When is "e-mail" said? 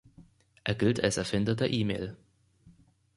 1.71-2.17